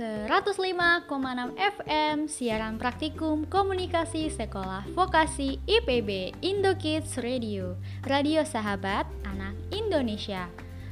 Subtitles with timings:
[0.00, 1.12] 105,6
[1.60, 7.76] FM Siaran Praktikum Komunikasi Sekolah Vokasi IPB Indo Kids Radio
[8.08, 10.48] Radio Sahabat Anak Indonesia.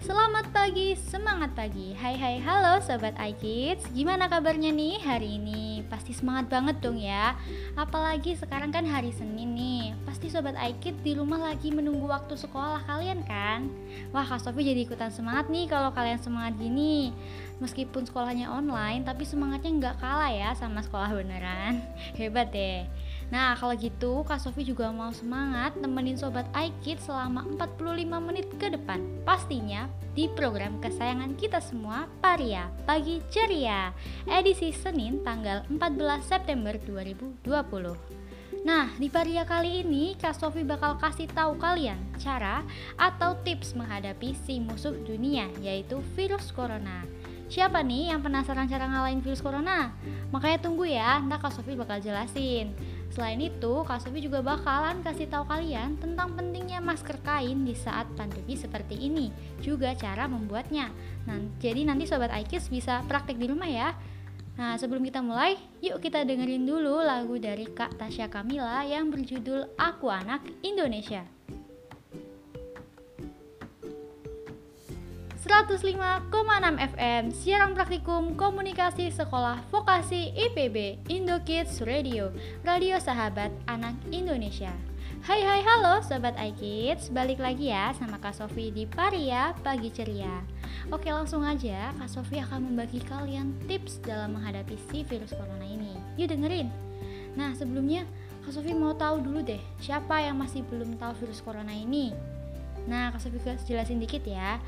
[0.00, 1.92] Selamat pagi, semangat pagi.
[1.92, 3.84] Hai hai halo Sobat iKids.
[3.92, 5.84] Gimana kabarnya nih hari ini?
[5.92, 7.36] Pasti semangat banget dong ya.
[7.76, 9.92] Apalagi sekarang kan hari Senin nih.
[10.08, 13.68] Pasti Sobat iKids di rumah lagi menunggu waktu sekolah kalian kan?
[14.08, 17.12] Wah Kak Sofi jadi ikutan semangat nih kalau kalian semangat gini
[17.60, 21.84] Meskipun sekolahnya online Tapi semangatnya nggak kalah ya sama sekolah beneran
[22.18, 22.88] Hebat deh
[23.30, 28.74] Nah, kalau gitu Kak Sofi juga mau semangat nemenin Sobat iKid selama 45 menit ke
[28.74, 28.98] depan.
[29.22, 29.86] Pastinya
[30.18, 33.94] di program kesayangan kita semua, Paria Pagi Ceria,
[34.26, 38.18] edisi Senin tanggal 14 September 2020.
[38.66, 42.66] Nah, di Paria kali ini Kak Sofi bakal kasih tahu kalian cara
[42.98, 47.06] atau tips menghadapi si musuh dunia yaitu virus corona.
[47.50, 49.90] Siapa nih yang penasaran cara ngalahin virus corona?
[50.30, 52.70] Makanya tunggu ya, ntar Kak Sofi bakal jelasin.
[53.10, 58.06] Selain itu, Kak Sofi juga bakalan kasih tahu kalian tentang pentingnya masker kain di saat
[58.14, 60.94] pandemi seperti ini, juga cara membuatnya.
[61.26, 63.98] Nah, jadi nanti sobat Aikis bisa praktek di rumah ya.
[64.54, 69.74] Nah, sebelum kita mulai, yuk kita dengerin dulu lagu dari Kak Tasya Kamila yang berjudul
[69.74, 71.26] Aku Anak Indonesia.
[75.40, 76.28] 105,6
[76.92, 82.28] FM Siaran Praktikum Komunikasi Sekolah Vokasi IPB Indo Kids Radio
[82.60, 84.68] Radio Sahabat Anak Indonesia.
[85.24, 87.08] Hai hai halo Sobat iKids.
[87.08, 90.44] Balik lagi ya sama Kak Sofi di Paria Pagi Ceria.
[90.92, 95.96] Oke langsung aja Kak Sofi akan membagi kalian tips dalam menghadapi si virus corona ini.
[96.20, 96.68] Yuk dengerin.
[97.32, 98.04] Nah sebelumnya
[98.44, 102.12] Kak Sofi mau tahu dulu deh Siapa yang masih belum tahu virus corona ini?
[102.88, 103.36] Nah, Kak Sofi
[103.68, 104.60] jelasin dikit ya.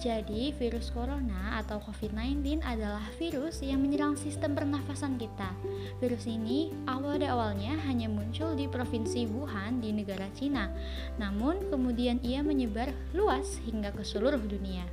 [0.00, 5.52] Jadi, virus corona atau COVID-19 adalah virus yang menyerang sistem pernafasan kita.
[6.00, 10.72] Virus ini awal awalnya hanya muncul di provinsi Wuhan di negara Cina,
[11.20, 14.88] namun kemudian ia menyebar luas hingga ke seluruh dunia.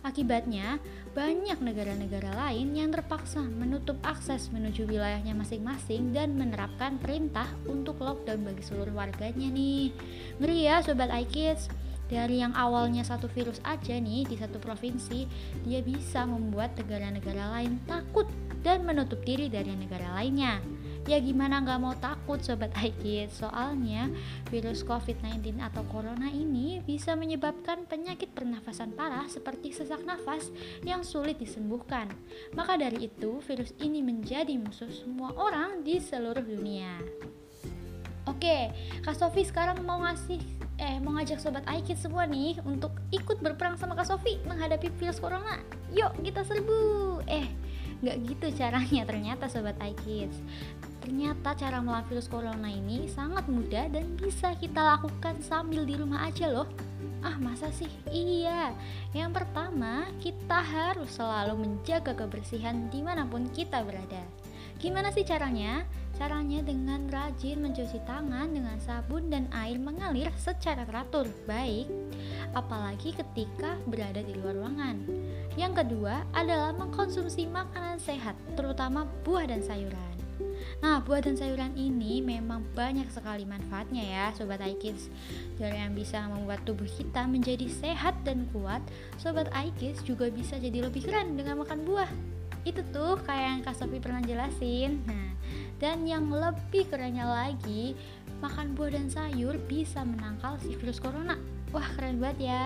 [0.00, 0.80] Akibatnya,
[1.12, 8.40] banyak negara-negara lain yang terpaksa menutup akses menuju wilayahnya masing-masing dan menerapkan perintah untuk lockdown
[8.40, 9.92] bagi seluruh warganya nih.
[10.40, 11.68] Ngeri ya Sobat iKids,
[12.06, 15.26] dari yang awalnya satu virus aja nih di satu provinsi,
[15.66, 18.30] dia bisa membuat negara-negara lain takut
[18.62, 20.62] dan menutup diri dari negara lainnya.
[21.06, 24.10] Ya gimana nggak mau takut Sobat Aikid Soalnya
[24.50, 30.50] virus COVID-19 atau Corona ini bisa menyebabkan penyakit pernafasan parah seperti sesak nafas
[30.82, 32.10] yang sulit disembuhkan.
[32.58, 36.98] Maka dari itu virus ini menjadi musuh semua orang di seluruh dunia
[38.36, 38.68] Oke,
[39.00, 40.36] Kak Sofi sekarang mau ngasih
[40.76, 45.16] eh mau ngajak sobat iKid semua nih untuk ikut berperang sama Kak Sofi menghadapi virus
[45.16, 45.56] corona.
[45.96, 46.76] Yuk kita serbu.
[47.24, 47.48] Eh,
[48.04, 50.36] nggak gitu caranya ternyata sobat iKids.
[51.00, 56.28] Ternyata cara melawan virus corona ini sangat mudah dan bisa kita lakukan sambil di rumah
[56.28, 56.68] aja loh.
[57.24, 57.88] Ah masa sih?
[58.12, 58.76] Iya
[59.16, 64.20] Yang pertama kita harus selalu menjaga kebersihan di mana pun kita berada
[64.76, 65.88] Gimana sih caranya?
[66.16, 71.88] Caranya dengan rajin mencuci tangan dengan sabun dan air mengalir secara teratur, baik
[72.56, 74.96] apalagi ketika berada di luar ruangan.
[75.60, 80.16] Yang kedua adalah mengkonsumsi makanan sehat, terutama buah dan sayuran.
[80.80, 85.08] Nah, buah dan sayuran ini memang banyak sekali manfaatnya ya, Sobat iKids.
[85.56, 88.84] Dari yang bisa membuat tubuh kita menjadi sehat dan kuat,
[89.16, 92.35] Sobat iKids juga bisa jadi lebih keren dengan makan buah.
[92.66, 95.06] Itu tuh kayak yang Kak Sofi pernah jelasin.
[95.06, 95.30] Nah,
[95.78, 97.94] dan yang lebih kerennya lagi,
[98.42, 101.38] makan buah dan sayur bisa menangkal si virus corona.
[101.70, 102.62] Wah, keren banget ya.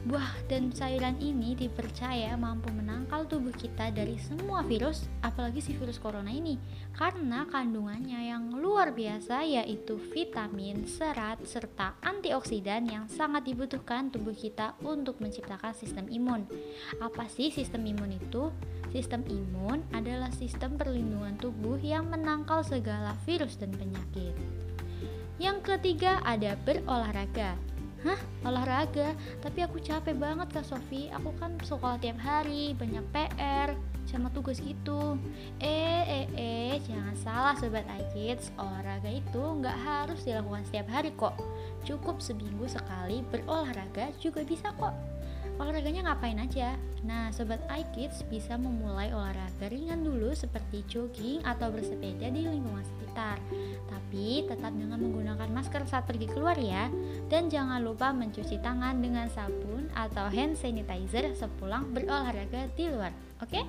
[0.00, 6.00] Buah dan sayuran ini dipercaya mampu menangkal tubuh kita dari semua virus, apalagi si virus
[6.00, 6.56] corona ini,
[6.96, 14.72] karena kandungannya yang luar biasa yaitu vitamin, serat, serta antioksidan yang sangat dibutuhkan tubuh kita
[14.80, 16.48] untuk menciptakan sistem imun.
[17.04, 18.48] Apa sih sistem imun itu?
[18.96, 24.32] Sistem imun adalah sistem perlindungan tubuh yang menangkal segala virus dan penyakit.
[25.36, 27.56] Yang ketiga ada berolahraga.
[28.00, 28.16] Hah,
[28.48, 29.12] olahraga?
[29.44, 31.12] Tapi aku capek banget Kak Sofi.
[31.12, 33.76] Aku kan sekolah tiap hari, banyak PR,
[34.08, 35.20] sama tugas gitu.
[35.60, 38.56] Eh, eh, eh, jangan salah Sobat iKids.
[38.56, 41.36] Olahraga itu nggak harus dilakukan setiap hari kok.
[41.84, 45.19] Cukup seminggu sekali berolahraga juga bisa kok
[45.60, 46.80] olahraganya ngapain aja?
[47.04, 53.36] Nah, sobat iKids bisa memulai olahraga ringan dulu seperti jogging atau bersepeda di lingkungan sekitar.
[53.92, 56.88] Tapi tetap dengan menggunakan masker saat pergi keluar ya.
[57.28, 63.12] Dan jangan lupa mencuci tangan dengan sabun atau hand sanitizer sepulang berolahraga di luar.
[63.44, 63.60] Oke?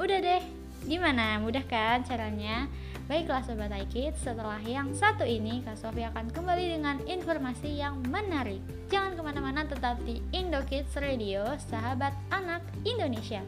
[0.00, 0.42] Udah deh,
[0.84, 1.40] gimana?
[1.40, 2.68] Mudah kan caranya?
[3.10, 8.62] Baiklah Sobat iKids, setelah yang satu ini Kak Sofi akan kembali dengan informasi yang menarik.
[8.86, 13.42] Jangan ke mana-mana tetap di Indo Kids Radio, sahabat anak Indonesia.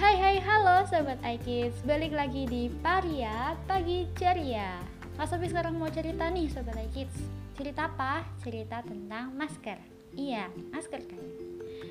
[0.00, 4.80] Hai hai halo Sobat iKids, balik lagi di Paria Pagi Ceria.
[5.20, 8.24] Kak Sofi sekarang mau cerita nih Sobat iKids Cerita apa?
[8.40, 9.76] Cerita tentang masker.
[10.16, 11.49] Iya, masker kan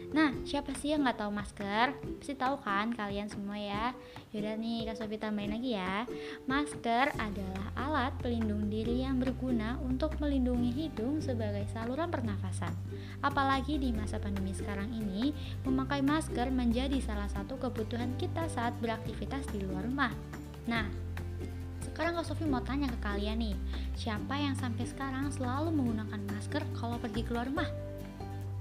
[0.10, 1.94] Nah, siapa sih yang nggak tahu masker?
[2.18, 3.94] Pasti tahu kan kalian semua ya.
[4.34, 6.10] Yaudah nih, Kak Sofi tambahin lagi ya.
[6.50, 12.74] Masker adalah alat pelindung diri yang berguna untuk melindungi hidung sebagai saluran pernafasan.
[13.22, 15.30] Apalagi di masa pandemi sekarang ini,
[15.62, 20.14] memakai masker menjadi salah satu kebutuhan kita saat beraktivitas di luar rumah.
[20.66, 20.90] Nah,
[21.86, 23.56] sekarang Kak Sofi mau tanya ke kalian nih,
[23.94, 27.70] siapa yang sampai sekarang selalu menggunakan masker kalau pergi keluar rumah?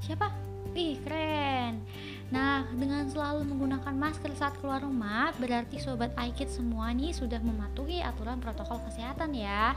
[0.03, 0.48] Siapa?
[0.79, 1.83] Ih, keren.
[2.31, 7.99] Nah, dengan selalu menggunakan masker saat keluar rumah, berarti sobat iKid semua nih sudah mematuhi
[7.99, 9.75] aturan protokol kesehatan ya.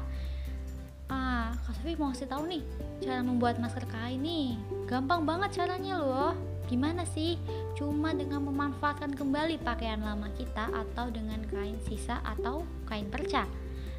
[1.09, 2.61] Ah, Kak Sofi mau kasih tahu nih
[3.01, 4.61] cara membuat masker kain nih.
[4.85, 6.37] Gampang banget caranya loh.
[6.69, 7.41] Gimana sih?
[7.73, 13.49] Cuma dengan memanfaatkan kembali pakaian lama kita atau dengan kain sisa atau kain perca.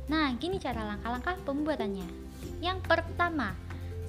[0.06, 2.06] Nah, gini cara langkah-langkah pembuatannya.
[2.62, 3.58] Yang pertama,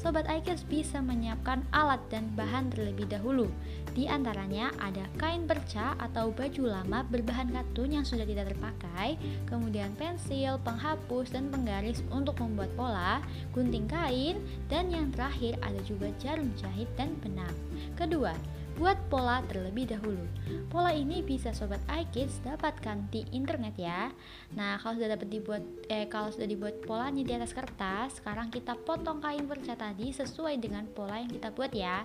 [0.03, 3.47] Sobat iKids bisa menyiapkan alat dan bahan terlebih dahulu.
[3.95, 9.15] Di antaranya ada kain perca atau baju lama berbahan katun yang sudah tidak terpakai,
[9.47, 13.23] kemudian pensil, penghapus, dan penggaris untuk membuat pola,
[13.55, 17.55] gunting kain, dan yang terakhir ada juga jarum jahit dan benang.
[17.95, 18.35] Kedua,
[18.73, 20.25] Buat pola terlebih dahulu.
[20.73, 24.09] Pola ini bisa sobat iKids dapatkan di internet ya.
[24.57, 25.61] Nah, kalau sudah dapat dibuat
[25.93, 30.57] eh kalau sudah dibuat polanya di atas kertas, sekarang kita potong kain perca tadi sesuai
[30.57, 32.01] dengan pola yang kita buat ya.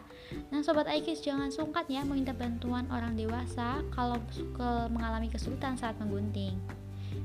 [0.52, 4.20] Nah, sobat iKids jangan sungkan ya meminta bantuan orang dewasa kalau
[4.92, 6.60] mengalami kesulitan saat menggunting.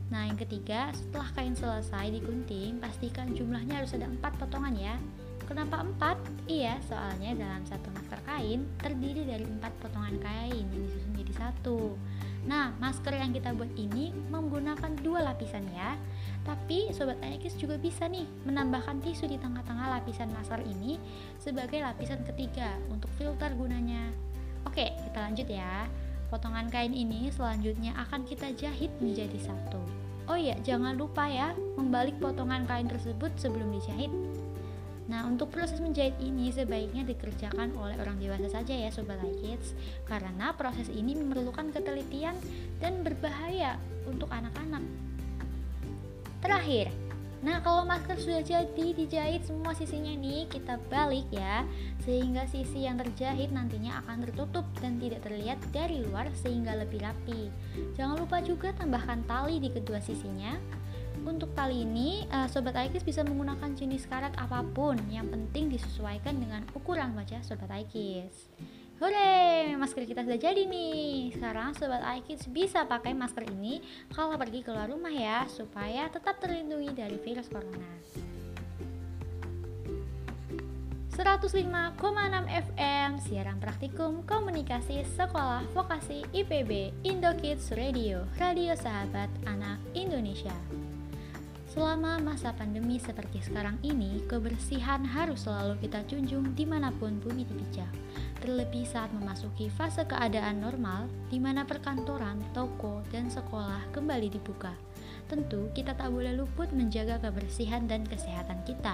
[0.08, 4.96] Nah, yang ketiga, setelah kain selesai digunting, pastikan jumlahnya harus ada empat potongan ya.
[5.54, 6.18] Kenapa empat?
[6.50, 11.94] Iya, soalnya dalam satu masker kain terdiri dari empat potongan kain yang disusun jadi satu.
[12.50, 15.94] Nah, masker yang kita buat ini menggunakan dua lapisan ya.
[16.42, 20.98] Tapi sobat Ayakis juga bisa nih menambahkan tisu di tengah-tengah lapisan masker ini
[21.38, 24.10] sebagai lapisan ketiga untuk filter gunanya.
[24.66, 25.86] Oke, kita lanjut ya.
[26.34, 29.86] Potongan kain ini selanjutnya akan kita jahit menjadi satu.
[30.26, 34.10] Oh iya, jangan lupa ya membalik potongan kain tersebut sebelum dijahit.
[35.12, 39.76] Nah, untuk proses menjahit ini sebaiknya dikerjakan oleh orang dewasa saja ya Sobat Kids.
[40.08, 42.36] Karena proses ini memerlukan ketelitian
[42.80, 43.76] dan berbahaya
[44.08, 44.84] untuk anak-anak.
[46.40, 46.92] Terakhir,
[47.44, 51.68] Nah, kalau masker sudah jadi dijahit semua sisinya nih, kita balik ya,
[52.08, 57.52] sehingga sisi yang terjahit nantinya akan tertutup dan tidak terlihat dari luar sehingga lebih rapi.
[58.00, 60.56] Jangan lupa juga tambahkan tali di kedua sisinya
[61.24, 66.36] untuk tali ini, uh, Sobat Aikis bisa menggunakan jenis karet apa pun, yang penting disesuaikan
[66.38, 68.52] dengan ukuran wajah Sobat Aikis.
[69.02, 71.36] Hore, masker kita sudah jadi nih.
[71.36, 73.84] Sekarang Sobat Aikis bisa pakai masker ini
[74.14, 77.92] kalau pergi keluar rumah ya, supaya tetap terlindungi dari virus corona.
[81.14, 82.02] 105,6
[82.50, 90.58] FM Siaran Praktikum Komunikasi Sekolah Vokasi IPB Indo Kids Radio Radio Sahabat Anak Indonesia
[91.74, 97.50] Selama masa pandemi seperti sekarang ini, kebersihan harus selalu kita junjung di mana pun bumi
[97.50, 97.90] dipijak.
[98.46, 104.70] Terlebih saat memasuki fase keadaan normal, di mana perkantoran, toko, dan sekolah kembali dibuka.
[105.26, 108.94] Tentu, kita tak boleh luput menjaga kebersihan dan kesehatan kita.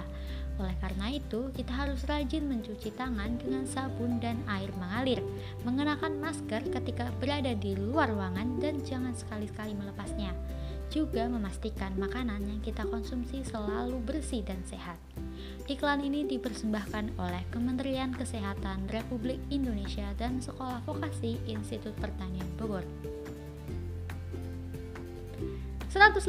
[0.56, 5.20] Oleh karena itu, kita harus rajin mencuci tangan dengan sabun dan air mengalir,
[5.68, 10.32] mengenakan masker ketika berada di luar ruangan, dan jangan sekali-kali melepasnya
[10.90, 14.98] juga memastikan makanan yang kita konsumsi selalu bersih dan sehat.
[15.70, 22.84] Iklan ini dipersembahkan oleh Kementerian Kesehatan Republik Indonesia dan Sekolah Vokasi Institut Pertanian Bogor.
[25.90, 26.22] 105,6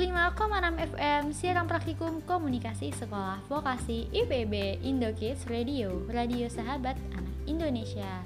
[0.97, 8.25] FM Siaran Praktikum Komunikasi Sekolah Vokasi IPB Indokids Radio Radio Sahabat Anak Indonesia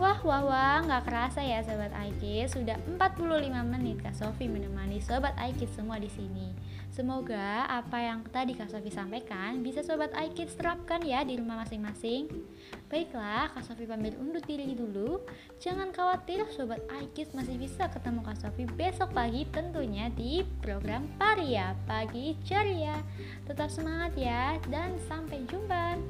[0.00, 3.20] Wah wah wah nggak kerasa ya sobat Aiki sudah 45
[3.68, 6.56] menit Kak Sofi menemani sobat Aiki semua di sini.
[6.88, 12.32] Semoga apa yang tadi Kak Sofi sampaikan bisa sobat Aiki terapkan ya di rumah masing-masing.
[12.88, 15.20] Baiklah, Kak Sofi pamit undur diri dulu.
[15.60, 21.76] Jangan khawatir sobat Aiki masih bisa ketemu Kak Sofi besok pagi tentunya di program Paria
[21.84, 23.04] Pagi Ceria.
[23.44, 26.00] Tetap semangat ya dan sampai jumpa.